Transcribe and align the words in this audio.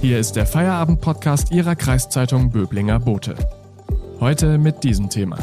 Hier 0.00 0.18
ist 0.18 0.34
der 0.34 0.46
Feierabend-Podcast 0.46 1.52
Ihrer 1.52 1.76
Kreiszeitung 1.76 2.50
Böblinger 2.50 2.98
Bote. 2.98 3.34
Heute 4.18 4.56
mit 4.56 4.82
diesem 4.82 5.10
Thema. 5.10 5.36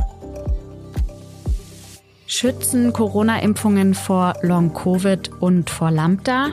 Schützen 2.25 2.91
Corona-Impfungen 2.91 3.93
vor 3.93 4.33
Long-Covid 4.41 5.29
und 5.41 5.69
vor 5.69 5.91
Lambda? 5.91 6.49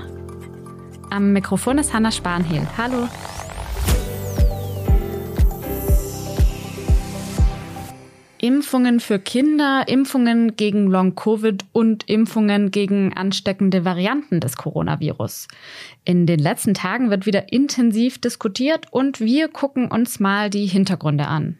Am 1.08 1.32
Mikrofon 1.32 1.78
ist 1.78 1.94
Hanna 1.94 2.10
Spanhehl. 2.10 2.66
Hallo. 2.76 3.08
Impfungen 8.44 9.00
für 9.00 9.18
Kinder, 9.18 9.84
Impfungen 9.88 10.54
gegen 10.54 10.86
Long-Covid 10.86 11.64
und 11.72 12.06
Impfungen 12.10 12.70
gegen 12.70 13.14
ansteckende 13.14 13.86
Varianten 13.86 14.38
des 14.40 14.58
Coronavirus. 14.58 15.48
In 16.04 16.26
den 16.26 16.40
letzten 16.40 16.74
Tagen 16.74 17.08
wird 17.08 17.24
wieder 17.24 17.54
intensiv 17.54 18.20
diskutiert 18.20 18.88
und 18.90 19.18
wir 19.18 19.48
gucken 19.48 19.90
uns 19.90 20.20
mal 20.20 20.50
die 20.50 20.66
Hintergründe 20.66 21.26
an. 21.26 21.58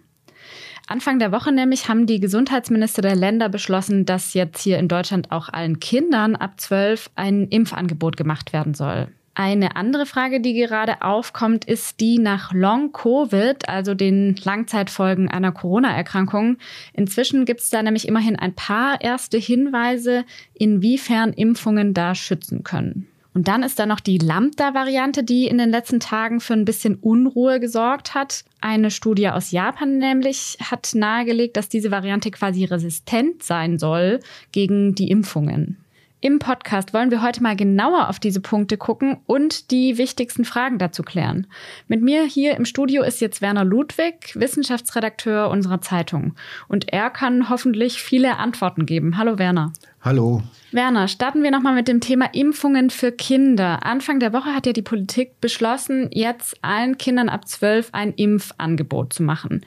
Anfang 0.86 1.18
der 1.18 1.32
Woche 1.32 1.52
nämlich 1.52 1.88
haben 1.88 2.04
die 2.04 2.20
Gesundheitsminister 2.20 3.00
der 3.00 3.16
Länder 3.16 3.48
beschlossen, 3.48 4.04
dass 4.04 4.34
jetzt 4.34 4.60
hier 4.60 4.78
in 4.78 4.88
Deutschland 4.88 5.32
auch 5.32 5.48
allen 5.48 5.80
Kindern 5.80 6.36
ab 6.36 6.60
12 6.60 7.12
ein 7.14 7.48
Impfangebot 7.48 8.18
gemacht 8.18 8.52
werden 8.52 8.74
soll. 8.74 9.08
Eine 9.36 9.74
andere 9.74 10.06
Frage, 10.06 10.40
die 10.40 10.54
gerade 10.54 11.02
aufkommt, 11.02 11.64
ist 11.64 11.98
die 11.98 12.18
nach 12.18 12.52
Long-Covid, 12.52 13.68
also 13.68 13.94
den 13.94 14.36
Langzeitfolgen 14.44 15.28
einer 15.28 15.50
Corona-Erkrankung. 15.50 16.58
Inzwischen 16.92 17.44
gibt 17.44 17.60
es 17.60 17.70
da 17.70 17.82
nämlich 17.82 18.06
immerhin 18.06 18.36
ein 18.36 18.54
paar 18.54 19.00
erste 19.00 19.36
Hinweise, 19.36 20.24
inwiefern 20.54 21.32
Impfungen 21.32 21.94
da 21.94 22.14
schützen 22.14 22.62
können. 22.62 23.08
Und 23.34 23.48
dann 23.48 23.64
ist 23.64 23.80
da 23.80 23.86
noch 23.86 23.98
die 23.98 24.18
Lambda-Variante, 24.18 25.24
die 25.24 25.48
in 25.48 25.58
den 25.58 25.70
letzten 25.70 25.98
Tagen 25.98 26.38
für 26.38 26.52
ein 26.52 26.64
bisschen 26.64 26.94
Unruhe 26.94 27.58
gesorgt 27.58 28.14
hat. 28.14 28.44
Eine 28.60 28.92
Studie 28.92 29.28
aus 29.30 29.50
Japan 29.50 29.98
nämlich 29.98 30.56
hat 30.60 30.94
nahegelegt, 30.94 31.56
dass 31.56 31.68
diese 31.68 31.90
Variante 31.90 32.30
quasi 32.30 32.64
resistent 32.64 33.42
sein 33.42 33.80
soll 33.80 34.20
gegen 34.52 34.94
die 34.94 35.10
Impfungen. 35.10 35.83
Im 36.24 36.38
Podcast 36.38 36.94
wollen 36.94 37.10
wir 37.10 37.20
heute 37.20 37.42
mal 37.42 37.54
genauer 37.54 38.08
auf 38.08 38.18
diese 38.18 38.40
Punkte 38.40 38.78
gucken 38.78 39.18
und 39.26 39.70
die 39.70 39.98
wichtigsten 39.98 40.46
Fragen 40.46 40.78
dazu 40.78 41.02
klären. 41.02 41.46
Mit 41.86 42.00
mir 42.00 42.24
hier 42.24 42.56
im 42.56 42.64
Studio 42.64 43.02
ist 43.02 43.20
jetzt 43.20 43.42
Werner 43.42 43.62
Ludwig, 43.62 44.34
Wissenschaftsredakteur 44.34 45.50
unserer 45.50 45.82
Zeitung. 45.82 46.34
Und 46.66 46.90
er 46.90 47.10
kann 47.10 47.50
hoffentlich 47.50 48.02
viele 48.02 48.38
Antworten 48.38 48.86
geben. 48.86 49.18
Hallo 49.18 49.38
Werner. 49.38 49.74
Hallo. 50.00 50.42
Werner, 50.72 51.08
starten 51.08 51.42
wir 51.42 51.50
nochmal 51.50 51.74
mit 51.74 51.88
dem 51.88 52.00
Thema 52.00 52.32
Impfungen 52.32 52.88
für 52.88 53.12
Kinder. 53.12 53.84
Anfang 53.84 54.18
der 54.18 54.32
Woche 54.32 54.54
hat 54.54 54.64
ja 54.64 54.72
die 54.72 54.80
Politik 54.80 55.42
beschlossen, 55.42 56.08
jetzt 56.10 56.56
allen 56.62 56.96
Kindern 56.96 57.28
ab 57.28 57.46
12 57.46 57.90
ein 57.92 58.14
Impfangebot 58.14 59.12
zu 59.12 59.22
machen. 59.22 59.60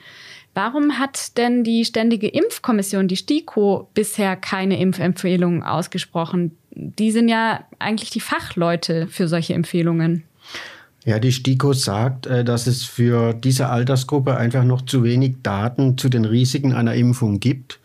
Warum 0.57 0.97
hat 0.97 1.37
denn 1.37 1.63
die 1.63 1.85
Ständige 1.85 2.27
Impfkommission, 2.27 3.07
die 3.07 3.15
STIKO, 3.15 3.91
bisher 3.93 4.35
keine 4.35 4.79
Impfempfehlungen 4.81 5.61
ausgesprochen? 5.61 6.57
Die 6.71 7.11
sind 7.11 7.29
ja 7.29 7.63
eigentlich 7.77 8.09
die 8.09 8.19
Fachleute 8.19 9.05
für 9.05 9.27
solche 9.27 9.53
Empfehlungen. 9.53 10.23
Ja, 11.05 11.19
die 11.19 11.31
STIKO 11.31 11.73
sagt, 11.73 12.25
äh, 12.25 12.43
dass 12.43 12.65
es 12.65 12.83
für 12.83 13.35
diese 13.35 13.69
Altersgruppe 13.69 14.35
einfach 14.35 14.63
noch 14.63 14.81
zu 14.81 15.03
wenig 15.03 15.35
Daten 15.43 15.95
zu 15.95 16.09
den 16.09 16.25
Risiken 16.25 16.73
einer 16.73 16.95
Impfung 16.95 17.39
gibt. 17.39 17.79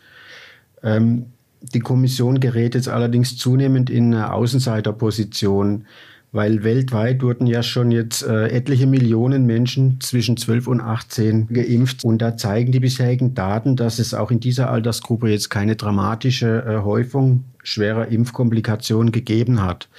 Ähm, 0.81 1.27
die 1.61 1.79
Kommission 1.79 2.39
gerät 2.39 2.73
jetzt 2.73 2.89
allerdings 2.89 3.37
zunehmend 3.37 3.91
in 3.91 4.15
eine 4.15 4.33
Außenseiterposition 4.33 5.85
weil 6.33 6.63
weltweit 6.63 7.21
wurden 7.21 7.45
ja 7.45 7.61
schon 7.61 7.91
jetzt 7.91 8.23
äh, 8.23 8.47
etliche 8.47 8.87
Millionen 8.87 9.45
Menschen 9.45 10.01
zwischen 10.01 10.35
12 10.35 10.67
und 10.67 10.81
18 10.81 11.47
geimpft. 11.47 12.03
Und 12.03 12.23
da 12.23 12.35
zeigen 12.35 12.71
die 12.71 12.79
bisherigen 12.79 13.35
Daten, 13.35 13.75
dass 13.75 13.99
es 13.99 14.15
auch 14.15 14.31
in 14.31 14.39
dieser 14.39 14.71
Altersgruppe 14.71 15.29
jetzt 15.29 15.51
keine 15.51 15.75
dramatische 15.75 16.65
äh, 16.65 16.83
Häufung 16.83 17.45
schwerer 17.61 18.07
Impfkomplikationen 18.07 19.11
gegeben 19.11 19.61
hat. 19.61 19.89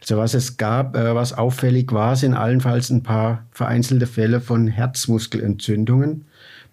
Also 0.00 0.16
was 0.16 0.34
es 0.34 0.56
gab, 0.56 0.96
äh, 0.96 1.14
was 1.14 1.32
auffällig 1.32 1.92
war, 1.92 2.16
sind 2.16 2.34
allenfalls 2.34 2.90
ein 2.90 3.04
paar 3.04 3.46
vereinzelte 3.52 4.08
Fälle 4.08 4.40
von 4.40 4.66
Herzmuskelentzündungen 4.66 6.24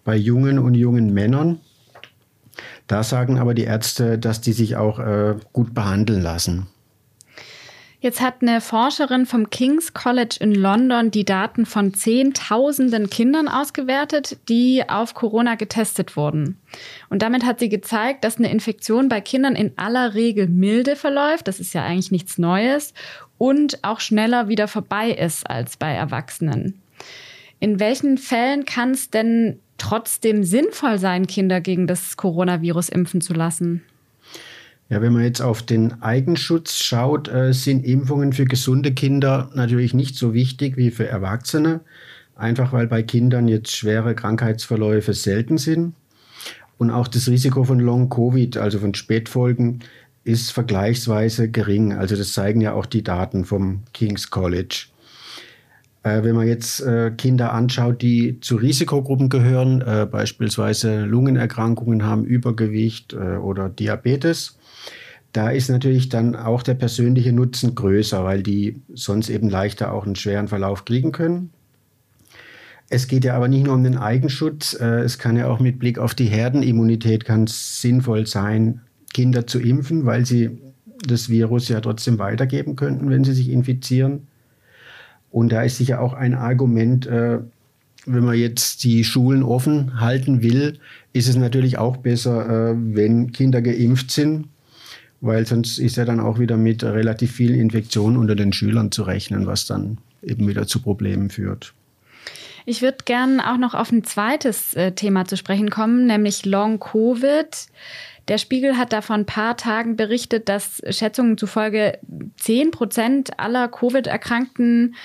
bei 0.04 0.16
jungen 0.16 0.58
und 0.58 0.74
jungen 0.74 1.14
Männern. 1.14 1.60
Da 2.88 3.04
sagen 3.04 3.38
aber 3.38 3.54
die 3.54 3.64
Ärzte, 3.64 4.18
dass 4.18 4.40
die 4.40 4.52
sich 4.52 4.74
auch 4.74 4.98
äh, 4.98 5.36
gut 5.52 5.74
behandeln 5.74 6.22
lassen. 6.22 6.66
Jetzt 8.00 8.20
hat 8.20 8.42
eine 8.42 8.60
Forscherin 8.60 9.24
vom 9.24 9.48
King's 9.48 9.94
College 9.94 10.36
in 10.40 10.54
London 10.54 11.10
die 11.10 11.24
Daten 11.24 11.64
von 11.64 11.94
Zehntausenden 11.94 13.08
Kindern 13.08 13.48
ausgewertet, 13.48 14.36
die 14.48 14.84
auf 14.86 15.14
Corona 15.14 15.54
getestet 15.54 16.16
wurden. 16.16 16.58
Und 17.08 17.22
damit 17.22 17.46
hat 17.46 17.58
sie 17.58 17.70
gezeigt, 17.70 18.22
dass 18.22 18.36
eine 18.36 18.50
Infektion 18.50 19.08
bei 19.08 19.22
Kindern 19.22 19.56
in 19.56 19.72
aller 19.76 20.14
Regel 20.14 20.46
milde 20.46 20.94
verläuft, 20.94 21.48
das 21.48 21.58
ist 21.58 21.72
ja 21.72 21.84
eigentlich 21.84 22.12
nichts 22.12 22.36
Neues, 22.36 22.92
und 23.38 23.82
auch 23.82 24.00
schneller 24.00 24.48
wieder 24.48 24.68
vorbei 24.68 25.10
ist 25.10 25.48
als 25.48 25.78
bei 25.78 25.92
Erwachsenen. 25.92 26.80
In 27.60 27.80
welchen 27.80 28.18
Fällen 28.18 28.66
kann 28.66 28.90
es 28.90 29.10
denn 29.10 29.58
trotzdem 29.78 30.44
sinnvoll 30.44 30.98
sein, 30.98 31.26
Kinder 31.26 31.62
gegen 31.62 31.86
das 31.86 32.18
Coronavirus 32.18 32.90
impfen 32.90 33.22
zu 33.22 33.32
lassen? 33.32 33.82
Ja, 34.88 35.02
wenn 35.02 35.12
man 35.12 35.24
jetzt 35.24 35.42
auf 35.42 35.62
den 35.62 36.00
Eigenschutz 36.00 36.76
schaut, 36.76 37.26
äh, 37.26 37.52
sind 37.52 37.84
Impfungen 37.84 38.32
für 38.32 38.44
gesunde 38.44 38.92
Kinder 38.92 39.50
natürlich 39.54 39.94
nicht 39.94 40.16
so 40.16 40.32
wichtig 40.32 40.76
wie 40.76 40.92
für 40.92 41.08
Erwachsene. 41.08 41.80
Einfach 42.36 42.72
weil 42.72 42.86
bei 42.86 43.02
Kindern 43.02 43.48
jetzt 43.48 43.74
schwere 43.74 44.14
Krankheitsverläufe 44.14 45.12
selten 45.12 45.58
sind. 45.58 45.94
Und 46.78 46.90
auch 46.90 47.08
das 47.08 47.28
Risiko 47.28 47.64
von 47.64 47.80
Long-Covid, 47.80 48.58
also 48.58 48.78
von 48.78 48.94
Spätfolgen, 48.94 49.80
ist 50.22 50.52
vergleichsweise 50.52 51.50
gering. 51.50 51.92
Also 51.92 52.14
das 52.14 52.32
zeigen 52.32 52.60
ja 52.60 52.72
auch 52.74 52.86
die 52.86 53.02
Daten 53.02 53.44
vom 53.44 53.82
King's 53.92 54.30
College. 54.30 54.86
Äh, 56.04 56.22
wenn 56.22 56.36
man 56.36 56.46
jetzt 56.46 56.80
äh, 56.82 57.10
Kinder 57.10 57.52
anschaut, 57.52 58.02
die 58.02 58.38
zu 58.40 58.54
Risikogruppen 58.54 59.30
gehören, 59.30 59.80
beispielsweise 60.12 61.06
Lungenerkrankungen 61.06 62.04
haben, 62.04 62.24
Übergewicht 62.24 63.14
oder 63.14 63.68
Diabetes, 63.68 64.56
da 65.32 65.50
ist 65.50 65.68
natürlich 65.68 66.08
dann 66.08 66.34
auch 66.34 66.62
der 66.62 66.74
persönliche 66.74 67.32
Nutzen 67.32 67.74
größer, 67.74 68.24
weil 68.24 68.42
die 68.42 68.80
sonst 68.94 69.28
eben 69.28 69.50
leichter 69.50 69.92
auch 69.92 70.06
einen 70.06 70.16
schweren 70.16 70.48
Verlauf 70.48 70.84
kriegen 70.84 71.12
können. 71.12 71.50
Es 72.88 73.08
geht 73.08 73.24
ja 73.24 73.34
aber 73.34 73.48
nicht 73.48 73.64
nur 73.64 73.74
um 73.74 73.84
den 73.84 73.98
Eigenschutz, 73.98 74.74
äh, 74.80 75.00
es 75.00 75.18
kann 75.18 75.36
ja 75.36 75.48
auch 75.48 75.58
mit 75.58 75.78
Blick 75.78 75.98
auf 75.98 76.14
die 76.14 76.26
Herdenimmunität 76.26 77.24
ganz 77.24 77.80
sinnvoll 77.82 78.26
sein, 78.26 78.80
Kinder 79.12 79.46
zu 79.46 79.60
impfen, 79.60 80.06
weil 80.06 80.24
sie 80.24 80.58
das 81.06 81.28
Virus 81.28 81.68
ja 81.68 81.80
trotzdem 81.80 82.18
weitergeben 82.18 82.76
könnten, 82.76 83.10
wenn 83.10 83.24
sie 83.24 83.34
sich 83.34 83.50
infizieren. 83.50 84.28
Und 85.30 85.50
da 85.50 85.62
ist 85.62 85.78
sicher 85.78 86.00
auch 86.00 86.14
ein 86.14 86.34
Argument, 86.34 87.06
äh, 87.06 87.40
wenn 88.06 88.24
man 88.24 88.38
jetzt 88.38 88.84
die 88.84 89.02
Schulen 89.02 89.42
offen 89.42 90.00
halten 90.00 90.42
will, 90.42 90.78
ist 91.12 91.28
es 91.28 91.36
natürlich 91.36 91.76
auch 91.76 91.96
besser, 91.96 92.70
äh, 92.70 92.74
wenn 92.76 93.32
Kinder 93.32 93.60
geimpft 93.60 94.12
sind 94.12 94.46
weil 95.20 95.46
sonst 95.46 95.78
ist 95.78 95.96
ja 95.96 96.04
dann 96.04 96.20
auch 96.20 96.38
wieder 96.38 96.56
mit 96.56 96.84
relativ 96.84 97.32
vielen 97.32 97.58
Infektionen 97.58 98.16
unter 98.16 98.34
den 98.34 98.52
Schülern 98.52 98.92
zu 98.92 99.02
rechnen, 99.02 99.46
was 99.46 99.66
dann 99.66 99.98
eben 100.22 100.46
wieder 100.48 100.66
zu 100.66 100.80
Problemen 100.80 101.30
führt. 101.30 101.72
Ich 102.68 102.82
würde 102.82 102.98
gerne 103.04 103.52
auch 103.52 103.58
noch 103.58 103.74
auf 103.74 103.92
ein 103.92 104.02
zweites 104.02 104.74
äh, 104.74 104.92
Thema 104.92 105.24
zu 105.24 105.36
sprechen 105.36 105.70
kommen, 105.70 106.06
nämlich 106.06 106.44
Long 106.44 106.80
Covid. 106.80 107.68
Der 108.26 108.38
Spiegel 108.38 108.76
hat 108.76 108.92
da 108.92 109.02
vor 109.02 109.14
ein 109.14 109.24
paar 109.24 109.56
Tagen 109.56 109.94
berichtet, 109.94 110.48
dass 110.48 110.82
Schätzungen 110.90 111.38
zufolge 111.38 111.98
10 112.38 112.72
Prozent 112.72 113.38
aller 113.38 113.68
Covid-Erkrankten 113.68 114.96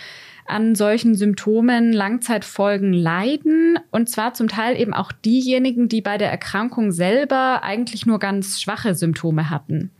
an 0.52 0.76
solchen 0.76 1.16
Symptomen, 1.16 1.94
Langzeitfolgen 1.94 2.94
leiden. 2.94 3.80
Und 3.90 4.10
zwar 4.10 4.34
zum 4.34 4.48
Teil 4.48 4.80
eben 4.80 4.94
auch 4.94 5.12
diejenigen, 5.12 5.88
die 5.88 6.02
bei 6.02 6.18
der 6.18 6.30
Erkrankung 6.30 6.92
selber 6.92 7.64
eigentlich 7.64 8.06
nur 8.06 8.20
ganz 8.20 8.62
schwache 8.62 8.94
Symptome 8.94 9.50
hatten. 9.50 9.92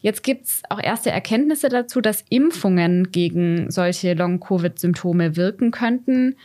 Jetzt 0.00 0.22
gibt 0.22 0.46
es 0.46 0.62
auch 0.70 0.82
erste 0.82 1.10
Erkenntnisse 1.10 1.68
dazu, 1.68 2.00
dass 2.00 2.24
Impfungen 2.28 3.10
gegen 3.10 3.70
solche 3.70 4.14
Long-Covid-Symptome 4.14 5.36
wirken 5.36 5.72
könnten. 5.72 6.36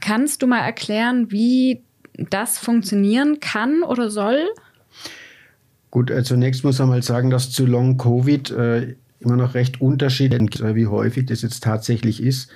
Kannst 0.00 0.42
du 0.42 0.46
mal 0.46 0.60
erklären, 0.60 1.30
wie 1.30 1.82
das 2.30 2.58
funktionieren 2.58 3.40
kann 3.40 3.82
oder 3.82 4.10
soll? 4.10 4.48
Gut, 5.90 6.10
äh, 6.10 6.22
zunächst 6.22 6.64
muss 6.64 6.78
man 6.78 6.88
mal 6.88 7.02
sagen, 7.02 7.30
dass 7.30 7.50
zu 7.50 7.66
Long-Covid 7.66 8.50
äh, 8.50 8.96
immer 9.20 9.36
noch 9.36 9.54
recht 9.54 9.80
unterschiedlich, 9.80 10.60
wie 10.74 10.86
häufig 10.86 11.26
das 11.26 11.42
jetzt 11.42 11.62
tatsächlich 11.62 12.22
ist. 12.22 12.50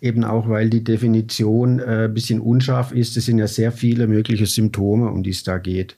Eben 0.00 0.24
auch, 0.24 0.48
weil 0.48 0.70
die 0.70 0.82
Definition 0.82 1.78
äh, 1.78 2.04
ein 2.06 2.14
bisschen 2.14 2.40
unscharf 2.40 2.92
ist. 2.92 3.16
Es 3.16 3.26
sind 3.26 3.38
ja 3.38 3.46
sehr 3.46 3.70
viele 3.70 4.06
mögliche 4.06 4.46
Symptome, 4.46 5.10
um 5.10 5.22
die 5.22 5.30
es 5.30 5.42
da 5.44 5.58
geht. 5.58 5.96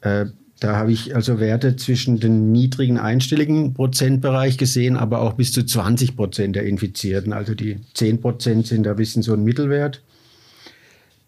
Äh, 0.00 0.26
Da 0.60 0.76
habe 0.76 0.92
ich 0.92 1.16
also 1.16 1.40
Werte 1.40 1.74
zwischen 1.74 2.20
den 2.20 2.52
niedrigen 2.52 2.96
einstelligen 2.96 3.74
Prozentbereich 3.74 4.58
gesehen, 4.58 4.96
aber 4.96 5.20
auch 5.20 5.32
bis 5.32 5.50
zu 5.50 5.64
20 5.64 6.14
Prozent 6.14 6.54
der 6.54 6.66
Infizierten. 6.66 7.32
Also 7.32 7.54
die 7.56 7.78
10 7.94 8.20
Prozent 8.20 8.68
sind 8.68 8.84
da 8.84 8.90
ein 8.90 8.96
bisschen 8.96 9.22
so 9.22 9.32
ein 9.32 9.42
Mittelwert. 9.42 10.02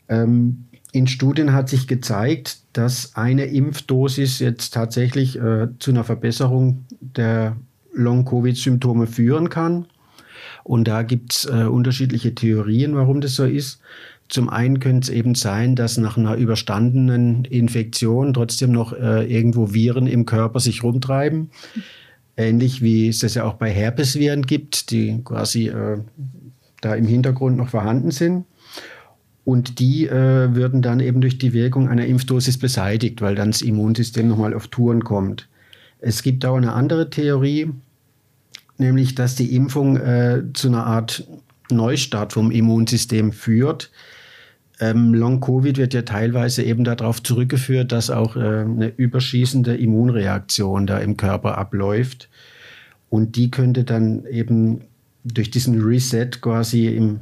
Ähm, 0.09 0.67
in 0.93 1.09
Studien 1.09 1.53
hat 1.53 1.69
sich 1.69 1.89
gezeigt, 1.89 2.59
dass 2.75 3.17
eine 3.17 3.47
Impfdosis 3.47 4.39
jetzt 4.39 4.73
tatsächlich 4.73 5.37
äh, 5.37 5.67
zu 5.81 5.91
einer 5.91 6.05
Verbesserung 6.05 6.85
der 7.01 7.57
Long-Covid-Symptome 7.95 9.07
führen 9.07 9.49
kann. 9.49 9.87
Und 10.63 10.89
da 10.89 11.03
gibt 11.03 11.33
es 11.33 11.45
äh, 11.45 11.65
unterschiedliche 11.65 12.35
Theorien, 12.35 12.97
warum 12.97 13.21
das 13.21 13.37
so 13.37 13.45
ist. 13.45 13.81
Zum 14.29 14.49
einen 14.49 14.81
könnte 14.81 15.11
es 15.11 15.17
eben 15.17 15.35
sein, 15.35 15.77
dass 15.77 15.99
nach 15.99 16.17
einer 16.17 16.37
überstandenen 16.37 17.45
Infektion 17.45 18.33
trotzdem 18.33 18.73
noch 18.73 18.93
äh, 18.93 19.31
irgendwo 19.31 19.75
Viren 19.75 20.07
im 20.07 20.25
Körper 20.25 20.61
sich 20.61 20.83
rumtreiben. 20.83 21.51
Ähnlich 22.37 22.83
wie 22.83 23.09
es 23.09 23.21
das 23.21 23.35
ja 23.35 23.45
auch 23.45 23.55
bei 23.55 23.71
Herpesviren 23.71 24.43
gibt, 24.43 24.91
die 24.91 25.21
quasi 25.23 25.69
äh, 25.69 25.99
da 26.81 26.95
im 26.95 27.07
Hintergrund 27.07 27.57
noch 27.59 27.69
vorhanden 27.69 28.11
sind. 28.11 28.47
Und 29.45 29.79
die 29.79 30.07
äh, 30.07 30.55
würden 30.55 30.81
dann 30.81 31.01
eben 31.01 31.21
durch 31.21 31.37
die 31.37 31.53
Wirkung 31.53 31.89
einer 31.89 32.07
Impfdosis 32.07 32.59
beseitigt, 32.59 33.21
weil 33.21 33.35
dann 33.35 33.51
das 33.51 33.61
Immunsystem 33.61 34.27
nochmal 34.27 34.55
auf 34.55 34.69
Touren 34.69 35.05
kommt. 35.05 35.49
Es 36.01 36.23
gibt 36.23 36.47
auch 36.47 36.57
eine 36.57 36.73
andere 36.73 37.11
Theorie, 37.11 37.71
nämlich 38.79 39.15
dass 39.15 39.35
die 39.35 39.55
Impfung 39.55 39.97
äh, 39.97 40.43
zu 40.53 40.69
einer 40.69 40.87
Art 40.87 41.27
Neustart 41.71 42.33
vom 42.33 42.51
Immunsystem 42.51 43.33
führt. 43.33 43.91
Ähm, 44.81 45.15
Long-Covid 45.15 45.79
wird 45.79 45.95
ja 45.95 46.03
teilweise 46.03 46.63
eben 46.63 46.85
darauf 46.85 47.23
zurückgeführt, 47.23 47.93
dass 47.93 48.11
auch 48.11 48.37
äh, 48.37 48.41
eine 48.41 48.89
überschießende 48.89 49.77
Immunreaktion 49.77 50.87
da 50.87 50.99
im 50.99 51.17
Körper 51.17 51.57
abläuft. 51.57 52.29
Und 53.09 53.37
die 53.37 53.51
könnte 53.51 53.85
dann 53.85 54.27
eben 54.27 54.83
durch 55.25 55.51
diesen 55.51 55.81
Reset 55.81 56.31
quasi 56.41 56.89
im, 56.89 57.21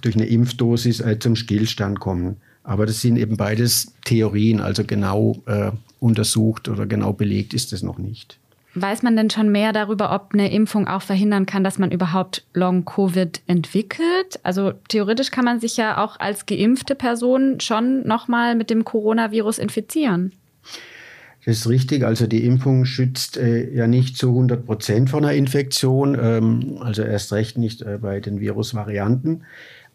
durch 0.00 0.16
eine 0.16 0.26
Impfdosis 0.26 1.00
äh, 1.00 1.18
zum 1.18 1.36
Stillstand 1.36 2.00
kommen. 2.00 2.36
Aber 2.62 2.86
das 2.86 3.02
sind 3.02 3.16
eben 3.18 3.36
beides 3.36 3.92
Theorien, 4.04 4.60
also 4.60 4.84
genau 4.84 5.42
äh, 5.46 5.70
untersucht 6.00 6.68
oder 6.68 6.86
genau 6.86 7.12
belegt 7.12 7.52
ist 7.52 7.72
es 7.74 7.82
noch 7.82 7.98
nicht. 7.98 8.38
Weiß 8.76 9.02
man 9.02 9.14
denn 9.16 9.30
schon 9.30 9.52
mehr 9.52 9.72
darüber, 9.72 10.12
ob 10.12 10.30
eine 10.32 10.52
Impfung 10.52 10.88
auch 10.88 11.02
verhindern 11.02 11.46
kann, 11.46 11.62
dass 11.62 11.78
man 11.78 11.92
überhaupt 11.92 12.44
Long-Covid 12.54 13.42
entwickelt? 13.46 14.40
Also 14.42 14.72
theoretisch 14.88 15.30
kann 15.30 15.44
man 15.44 15.60
sich 15.60 15.76
ja 15.76 16.02
auch 16.02 16.18
als 16.18 16.46
geimpfte 16.46 16.96
Person 16.96 17.60
schon 17.60 18.04
nochmal 18.06 18.56
mit 18.56 18.70
dem 18.70 18.84
Coronavirus 18.84 19.58
infizieren. 19.58 20.32
Das 21.44 21.58
ist 21.58 21.68
richtig. 21.68 22.04
Also 22.04 22.26
die 22.26 22.44
Impfung 22.44 22.84
schützt 22.84 23.36
äh, 23.36 23.72
ja 23.72 23.86
nicht 23.86 24.16
zu 24.16 24.30
100 24.30 24.64
Prozent 24.64 25.10
vor 25.10 25.20
einer 25.20 25.34
Infektion, 25.34 26.16
ähm, 26.20 26.78
also 26.80 27.02
erst 27.02 27.32
recht 27.32 27.58
nicht 27.58 27.82
äh, 27.82 27.98
bei 28.00 28.18
den 28.18 28.40
Virusvarianten. 28.40 29.44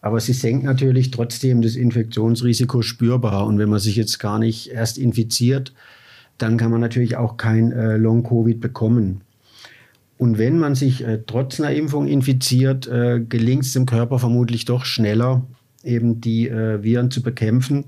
Aber 0.01 0.21
sie 0.21 0.33
senkt 0.33 0.63
natürlich 0.63 1.11
trotzdem 1.11 1.61
das 1.61 1.75
Infektionsrisiko 1.75 2.81
spürbar. 2.81 3.45
Und 3.45 3.57
wenn 3.59 3.69
man 3.69 3.79
sich 3.79 3.97
jetzt 3.97 4.19
gar 4.19 4.39
nicht 4.39 4.69
erst 4.71 4.97
infiziert, 4.97 5.73
dann 6.41 6.57
kann 6.57 6.71
man 6.71 6.81
natürlich 6.81 7.17
auch 7.17 7.37
kein 7.37 7.71
äh, 7.71 7.97
Long-Covid 7.97 8.59
bekommen. 8.59 9.21
Und 10.17 10.37
wenn 10.37 10.59
man 10.59 10.75
sich 10.75 11.05
äh, 11.05 11.19
trotz 11.25 11.59
einer 11.59 11.71
Impfung 11.71 12.07
infiziert, 12.07 12.87
äh, 12.87 13.21
gelingt 13.21 13.63
es 13.63 13.73
dem 13.73 13.85
Körper 13.85 14.19
vermutlich 14.19 14.65
doch 14.65 14.83
schneller, 14.83 15.45
eben 15.83 16.19
die 16.19 16.49
äh, 16.49 16.83
Viren 16.83 17.09
zu 17.09 17.21
bekämpfen, 17.23 17.85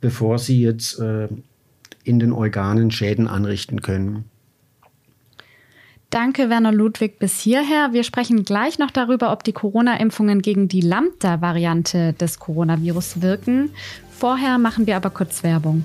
bevor 0.00 0.38
sie 0.38 0.62
jetzt 0.62 0.98
äh, 0.98 1.28
in 2.04 2.18
den 2.18 2.32
Organen 2.32 2.90
Schäden 2.90 3.28
anrichten 3.28 3.82
können. 3.82 4.24
Danke, 6.08 6.48
Werner 6.48 6.72
Ludwig, 6.72 7.18
bis 7.18 7.40
hierher. 7.40 7.92
Wir 7.92 8.04
sprechen 8.04 8.44
gleich 8.44 8.78
noch 8.78 8.92
darüber, 8.92 9.32
ob 9.32 9.42
die 9.42 9.52
Corona-Impfungen 9.52 10.42
gegen 10.42 10.68
die 10.68 10.80
Lambda-Variante 10.80 12.12
des 12.12 12.38
Coronavirus 12.38 13.20
wirken. 13.20 13.70
Vorher 14.10 14.58
machen 14.58 14.86
wir 14.86 14.96
aber 14.96 15.10
kurz 15.10 15.42
Werbung. 15.42 15.84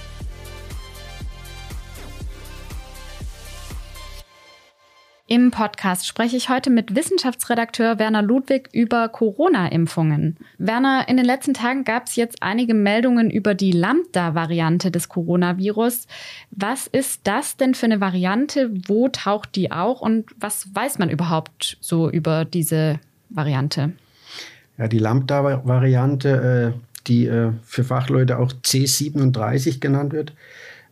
Podcast 5.61 6.07
spreche 6.07 6.37
ich 6.37 6.49
heute 6.49 6.71
mit 6.71 6.95
Wissenschaftsredakteur 6.95 7.99
Werner 7.99 8.23
Ludwig 8.23 8.69
über 8.73 9.07
Corona-Impfungen. 9.09 10.37
Werner, 10.57 11.05
in 11.07 11.17
den 11.17 11.25
letzten 11.27 11.53
Tagen 11.53 11.83
gab 11.83 12.07
es 12.07 12.15
jetzt 12.15 12.41
einige 12.41 12.73
Meldungen 12.73 13.29
über 13.29 13.53
die 13.53 13.71
Lambda-Variante 13.71 14.89
des 14.89 15.07
Coronavirus. 15.07 16.07
Was 16.49 16.87
ist 16.87 17.21
das 17.25 17.57
denn 17.57 17.75
für 17.75 17.85
eine 17.85 18.01
Variante? 18.01 18.71
Wo 18.87 19.07
taucht 19.09 19.55
die 19.55 19.71
auch? 19.71 20.01
Und 20.01 20.31
was 20.39 20.67
weiß 20.73 20.97
man 20.97 21.11
überhaupt 21.11 21.77
so 21.79 22.09
über 22.09 22.43
diese 22.43 22.99
Variante? 23.29 23.91
Ja, 24.79 24.87
die 24.87 24.97
Lambda-Variante, 24.97 26.73
äh, 26.73 26.79
die 27.05 27.27
äh, 27.27 27.51
für 27.61 27.83
Fachleute 27.83 28.39
auch 28.39 28.51
C37 28.51 29.79
genannt 29.79 30.11
wird, 30.11 30.33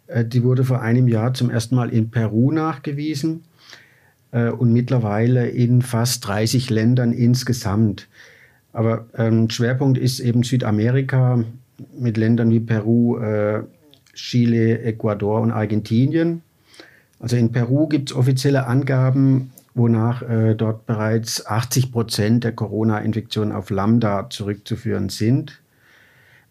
äh, 0.05 0.23
die 0.23 0.43
wurde 0.43 0.63
vor 0.63 0.83
einem 0.83 1.07
Jahr 1.07 1.33
zum 1.33 1.49
ersten 1.49 1.73
Mal 1.73 1.89
in 1.89 2.11
Peru 2.11 2.51
nachgewiesen 2.51 3.45
äh, 4.31 4.49
und 4.49 4.73
mittlerweile 4.73 5.47
in 5.47 5.81
fast 5.81 6.27
30 6.27 6.69
Ländern 6.69 7.13
insgesamt. 7.13 8.07
Aber 8.73 9.05
ähm, 9.17 9.49
Schwerpunkt 9.49 9.97
ist 9.97 10.19
eben 10.19 10.43
Südamerika 10.43 11.43
mit 11.97 12.17
Ländern 12.17 12.51
wie 12.51 12.59
Peru, 12.59 13.17
äh, 13.17 13.63
Chile, 14.13 14.81
Ecuador 14.81 15.41
und 15.41 15.51
Argentinien. 15.51 16.41
Also 17.19 17.35
in 17.35 17.51
Peru 17.51 17.87
gibt 17.87 18.11
es 18.11 18.15
offizielle 18.15 18.67
Angaben, 18.67 19.51
wonach 19.73 20.21
äh, 20.21 20.55
dort 20.55 20.85
bereits 20.85 21.45
80 21.45 21.91
Prozent 21.91 22.43
der 22.43 22.51
Corona-Infektionen 22.51 23.51
auf 23.51 23.69
Lambda 23.69 24.29
zurückzuführen 24.29 25.09
sind. 25.09 25.59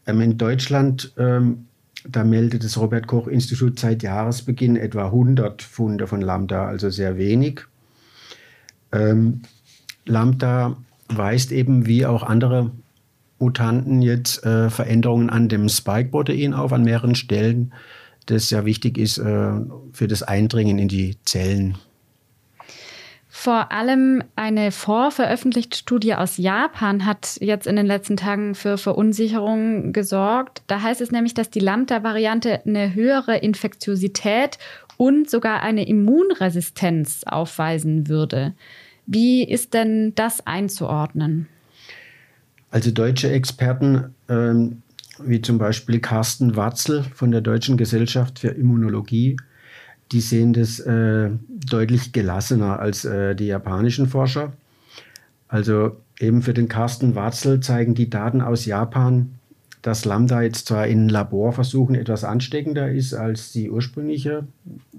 Ähm, 0.06 0.20
in 0.20 0.38
Deutschland 0.38 1.12
ähm, 1.18 1.67
da 2.04 2.24
meldet 2.24 2.64
das 2.64 2.78
Robert 2.78 3.06
Koch 3.06 3.26
Institut 3.26 3.78
seit 3.78 4.02
Jahresbeginn 4.02 4.76
etwa 4.76 5.06
100 5.06 5.62
Funde 5.62 6.06
von 6.06 6.20
Lambda, 6.20 6.66
also 6.66 6.90
sehr 6.90 7.18
wenig. 7.18 7.62
Ähm, 8.92 9.42
Lambda 10.06 10.76
weist 11.08 11.52
eben 11.52 11.86
wie 11.86 12.06
auch 12.06 12.22
andere 12.22 12.70
Mutanten 13.38 14.02
jetzt 14.02 14.44
äh, 14.44 14.70
Veränderungen 14.70 15.30
an 15.30 15.48
dem 15.48 15.68
Spike-Protein 15.68 16.54
auf 16.54 16.72
an 16.72 16.84
mehreren 16.84 17.14
Stellen, 17.14 17.72
das 18.26 18.50
ja 18.50 18.64
wichtig 18.64 18.98
ist 18.98 19.18
äh, 19.18 19.52
für 19.92 20.08
das 20.08 20.22
Eindringen 20.22 20.78
in 20.78 20.88
die 20.88 21.16
Zellen. 21.24 21.78
Vor 23.48 23.72
allem 23.72 24.22
eine 24.36 24.70
vorveröffentlichte 24.70 25.78
Studie 25.78 26.12
aus 26.12 26.36
Japan 26.36 27.06
hat 27.06 27.38
jetzt 27.40 27.66
in 27.66 27.76
den 27.76 27.86
letzten 27.86 28.18
Tagen 28.18 28.54
für 28.54 28.76
Verunsicherung 28.76 29.94
gesorgt. 29.94 30.60
Da 30.66 30.82
heißt 30.82 31.00
es 31.00 31.12
nämlich, 31.12 31.32
dass 31.32 31.48
die 31.48 31.60
Lambda-Variante 31.60 32.66
eine 32.66 32.94
höhere 32.94 33.38
Infektiosität 33.38 34.58
und 34.98 35.30
sogar 35.30 35.62
eine 35.62 35.88
Immunresistenz 35.88 37.22
aufweisen 37.24 38.08
würde. 38.08 38.52
Wie 39.06 39.44
ist 39.44 39.72
denn 39.72 40.14
das 40.14 40.46
einzuordnen? 40.46 41.48
Also 42.70 42.90
deutsche 42.90 43.30
Experten, 43.30 44.14
ähm, 44.28 44.82
wie 45.24 45.40
zum 45.40 45.56
Beispiel 45.56 46.00
Carsten 46.00 46.54
Watzel 46.54 47.02
von 47.14 47.30
der 47.30 47.40
Deutschen 47.40 47.78
Gesellschaft 47.78 48.40
für 48.40 48.48
Immunologie, 48.48 49.38
die 50.12 50.20
sehen 50.20 50.52
das 50.52 50.80
äh, 50.80 51.30
deutlich 51.48 52.12
gelassener 52.12 52.80
als 52.80 53.04
äh, 53.04 53.34
die 53.34 53.46
japanischen 53.46 54.08
Forscher. 54.08 54.52
Also 55.48 55.96
eben 56.18 56.42
für 56.42 56.54
den 56.54 56.68
Carsten 56.68 57.14
Watzel 57.14 57.60
zeigen 57.60 57.94
die 57.94 58.10
Daten 58.10 58.40
aus 58.40 58.66
Japan, 58.66 59.32
dass 59.82 60.04
Lambda 60.04 60.42
jetzt 60.42 60.66
zwar 60.66 60.86
in 60.86 61.08
Laborversuchen 61.08 61.94
etwas 61.94 62.24
ansteckender 62.24 62.90
ist 62.90 63.14
als 63.14 63.52
die 63.52 63.70
ursprüngliche 63.70 64.46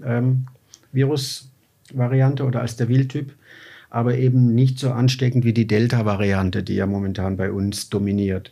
ähm, 0.03 0.45
Virusvariante 0.91 2.43
oder 2.43 2.61
als 2.61 2.77
der 2.77 2.87
Wildtyp, 2.87 3.33
aber 3.89 4.15
eben 4.17 4.55
nicht 4.55 4.79
so 4.79 4.91
ansteckend 4.91 5.43
wie 5.43 5.53
die 5.53 5.67
Delta-Variante, 5.67 6.63
die 6.63 6.75
ja 6.75 6.85
momentan 6.85 7.37
bei 7.37 7.51
uns 7.51 7.89
dominiert. 7.89 8.51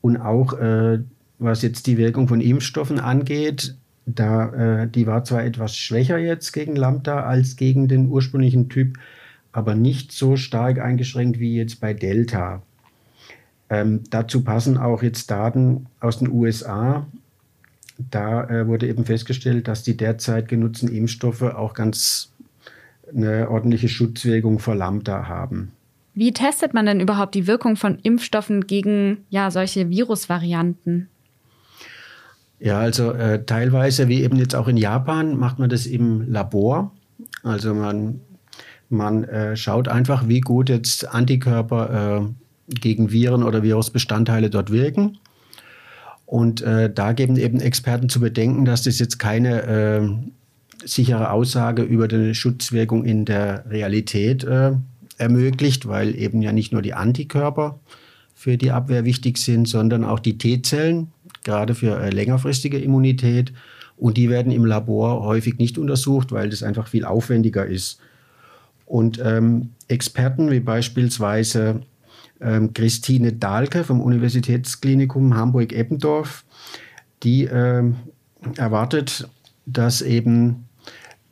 Und 0.00 0.16
auch 0.16 0.54
äh, 0.54 1.00
was 1.38 1.62
jetzt 1.62 1.86
die 1.86 1.98
Wirkung 1.98 2.28
von 2.28 2.40
Impfstoffen 2.40 2.98
angeht, 2.98 3.76
da, 4.06 4.82
äh, 4.82 4.88
die 4.88 5.06
war 5.06 5.24
zwar 5.24 5.44
etwas 5.44 5.76
schwächer 5.76 6.18
jetzt 6.18 6.52
gegen 6.52 6.76
Lambda 6.76 7.24
als 7.24 7.56
gegen 7.56 7.88
den 7.88 8.08
ursprünglichen 8.08 8.68
Typ, 8.68 8.98
aber 9.52 9.74
nicht 9.74 10.12
so 10.12 10.36
stark 10.36 10.78
eingeschränkt 10.80 11.38
wie 11.38 11.56
jetzt 11.56 11.80
bei 11.80 11.94
Delta. 11.94 12.62
Ähm, 13.70 14.00
dazu 14.10 14.42
passen 14.42 14.76
auch 14.76 15.02
jetzt 15.02 15.30
Daten 15.30 15.86
aus 16.00 16.18
den 16.18 16.30
USA. 16.30 17.06
Da 18.10 18.48
äh, 18.48 18.66
wurde 18.66 18.88
eben 18.88 19.04
festgestellt, 19.04 19.68
dass 19.68 19.82
die 19.82 19.96
derzeit 19.96 20.48
genutzten 20.48 20.88
Impfstoffe 20.88 21.42
auch 21.42 21.74
ganz 21.74 22.32
eine 23.14 23.50
ordentliche 23.50 23.88
Schutzwirkung 23.88 24.58
vor 24.58 24.74
Lambda 24.74 25.28
haben. 25.28 25.72
Wie 26.14 26.32
testet 26.32 26.74
man 26.74 26.86
denn 26.86 27.00
überhaupt 27.00 27.34
die 27.34 27.46
Wirkung 27.46 27.76
von 27.76 27.98
Impfstoffen 28.02 28.66
gegen 28.66 29.24
ja, 29.30 29.50
solche 29.50 29.88
Virusvarianten? 29.88 31.08
Ja, 32.62 32.78
also 32.78 33.10
äh, 33.10 33.44
teilweise, 33.44 34.06
wie 34.06 34.22
eben 34.22 34.36
jetzt 34.36 34.54
auch 34.54 34.68
in 34.68 34.76
Japan, 34.76 35.36
macht 35.36 35.58
man 35.58 35.68
das 35.68 35.84
im 35.84 36.30
Labor. 36.30 36.92
Also 37.42 37.74
man, 37.74 38.20
man 38.88 39.24
äh, 39.24 39.56
schaut 39.56 39.88
einfach, 39.88 40.28
wie 40.28 40.40
gut 40.40 40.68
jetzt 40.68 41.12
Antikörper 41.12 42.22
äh, 42.22 42.72
gegen 42.72 43.10
Viren 43.10 43.42
oder 43.42 43.64
Virusbestandteile 43.64 44.48
dort 44.48 44.70
wirken. 44.70 45.18
Und 46.24 46.62
äh, 46.62 46.88
da 46.88 47.12
geben 47.14 47.36
eben 47.36 47.58
Experten 47.58 48.08
zu 48.08 48.20
bedenken, 48.20 48.64
dass 48.64 48.82
das 48.82 49.00
jetzt 49.00 49.18
keine 49.18 49.62
äh, 49.64 50.08
sichere 50.84 51.32
Aussage 51.32 51.82
über 51.82 52.06
die 52.06 52.32
Schutzwirkung 52.32 53.04
in 53.04 53.24
der 53.24 53.68
Realität 53.68 54.44
äh, 54.44 54.70
ermöglicht, 55.18 55.88
weil 55.88 56.14
eben 56.14 56.42
ja 56.42 56.52
nicht 56.52 56.72
nur 56.72 56.82
die 56.82 56.94
Antikörper 56.94 57.80
für 58.36 58.56
die 58.56 58.70
Abwehr 58.70 59.04
wichtig 59.04 59.38
sind, 59.38 59.66
sondern 59.66 60.04
auch 60.04 60.20
die 60.20 60.38
T-Zellen, 60.38 61.08
gerade 61.44 61.74
für 61.74 62.00
äh, 62.00 62.10
längerfristige 62.10 62.78
Immunität. 62.78 63.52
Und 63.96 64.16
die 64.16 64.30
werden 64.30 64.52
im 64.52 64.64
Labor 64.64 65.22
häufig 65.22 65.58
nicht 65.58 65.78
untersucht, 65.78 66.32
weil 66.32 66.50
das 66.50 66.62
einfach 66.62 66.88
viel 66.88 67.04
aufwendiger 67.04 67.66
ist. 67.66 68.00
Und 68.86 69.20
ähm, 69.24 69.70
Experten 69.88 70.50
wie 70.50 70.60
beispielsweise 70.60 71.82
ähm, 72.40 72.74
Christine 72.74 73.32
Dahlke 73.32 73.84
vom 73.84 74.00
Universitätsklinikum 74.00 75.34
Hamburg-Eppendorf, 75.36 76.44
die 77.22 77.44
ähm, 77.44 77.96
erwartet, 78.56 79.28
dass 79.66 80.02
eben 80.02 80.64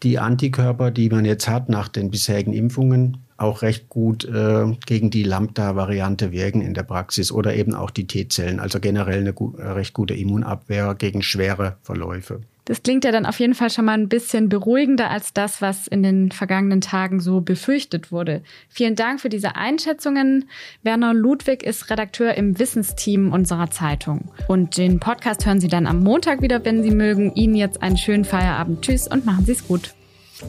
die 0.03 0.19
Antikörper, 0.19 0.91
die 0.91 1.09
man 1.09 1.25
jetzt 1.25 1.49
hat 1.49 1.69
nach 1.69 1.89
den 1.89 2.11
bisherigen 2.11 2.53
Impfungen, 2.53 3.19
auch 3.37 3.63
recht 3.63 3.89
gut 3.89 4.25
äh, 4.25 4.77
gegen 4.87 5.11
die 5.11 5.23
Lambda-Variante 5.23 6.31
wirken 6.31 6.61
in 6.61 6.75
der 6.75 6.83
Praxis 6.83 7.33
oder 7.33 7.55
eben 7.55 7.75
auch 7.75 7.91
die 7.91 8.07
T-Zellen, 8.07 8.61
also 8.61 8.81
generell 8.81 9.21
eine 9.21 9.33
gu 9.33 9.57
äh, 9.57 9.67
recht 9.67 9.95
gute 9.95 10.15
Immunabwehr 10.15 10.95
gegen 10.95 11.23
schwere 11.23 11.77
Verläufe. 11.83 12.43
Das 12.65 12.83
klingt 12.83 13.05
ja 13.05 13.13
dann 13.13 13.27
auf 13.27 13.41
jeden 13.41 13.55
Fall 13.55 13.71
schon 13.71 13.85
mal 13.85 13.95
ein 13.95 14.09
bisschen 14.09 14.49
beruhigender 14.49 15.11
als 15.11 15.33
das, 15.33 15.61
was 15.63 15.87
in 15.87 16.03
den 16.03 16.31
vergangenen 16.31 16.81
Tagen 16.81 17.21
so 17.21 17.41
befürchtet 17.41 18.13
wurde. 18.13 18.43
Vielen 18.69 18.97
Dank 18.97 19.21
für 19.21 19.29
diese 19.29 19.57
Einschätzungen. 19.57 20.49
Werner 20.83 21.15
Ludwig 21.15 21.63
ist 21.63 21.91
Redakteur 21.91 22.35
im 22.35 22.59
Wissensteam 22.59 23.33
unserer 23.33 23.71
Zeitung. 23.71 24.31
Und 24.49 24.77
den 24.77 25.01
Podcast 25.01 25.47
hören 25.47 25.61
Sie 25.61 25.69
dann 25.69 25.87
am 25.87 26.01
Montag 26.01 26.43
wieder, 26.43 26.65
wenn 26.65 26.83
Sie 26.83 26.91
mögen. 26.91 27.35
Ihnen 27.35 27.55
jetzt 27.55 27.83
einen 27.83 27.97
schönen 27.97 28.25
Feierabend. 28.25 28.83
Tschüss 28.83 29.09
und 29.09 29.27
machen 29.27 29.45
Sie 29.45 29.53
es 29.53 29.67
gut. 29.67 29.95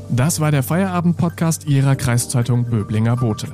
Das 0.10 0.40
war 0.40 0.52
der 0.52 0.64
Feierabend-Podcast 0.64 1.68
Ihrer 1.68 1.96
Kreiszeitung 1.96 2.70
Böblinger 2.70 3.18
Bote. 3.18 3.48